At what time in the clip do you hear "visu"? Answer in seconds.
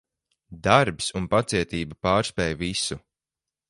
2.67-3.03